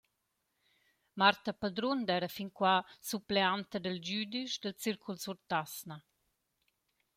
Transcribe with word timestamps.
Marta 1.19 1.51
Padrun 1.61 1.99
d’eira 2.07 2.29
fin 2.37 2.49
qua 2.57 2.75
suppleanta 3.09 3.77
dal 3.81 3.99
güdisch 4.07 4.57
dal 4.59 4.79
circul 4.83 5.17
Sur 5.23 5.37
Tasna. 5.49 5.97